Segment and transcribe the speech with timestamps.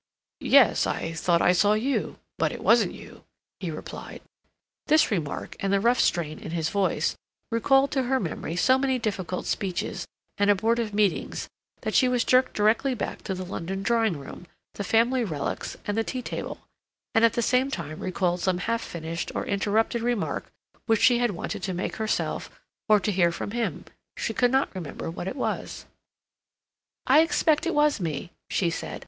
[0.39, 3.23] "Yes, I thought I saw you—but it wasn't you,"
[3.59, 4.23] he replied.
[4.87, 7.15] This remark, and the rough strain in his voice,
[7.51, 10.07] recalled to her memory so many difficult speeches
[10.39, 11.47] and abortive meetings
[11.81, 15.95] that she was jerked directly back to the London drawing room, the family relics, and
[15.95, 16.61] the tea table;
[17.13, 20.51] and at the same time recalled some half finished or interrupted remark
[20.87, 22.49] which she had wanted to make herself
[22.89, 25.85] or to hear from him—she could not remember what it was.
[27.05, 28.99] "I expect it was me," she said.